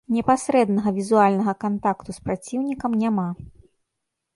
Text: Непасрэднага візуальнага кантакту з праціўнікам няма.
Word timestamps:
Непасрэднага 0.13 0.93
візуальнага 0.95 1.53
кантакту 1.67 2.11
з 2.19 2.27
праціўнікам 2.31 2.91
няма. 3.07 3.33